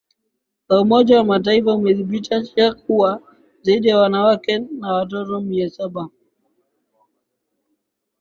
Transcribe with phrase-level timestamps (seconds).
[0.67, 3.21] la umoja wamataifa umedhibitisha kuwa
[3.61, 6.09] zaidi ya wananake na watoto mia saba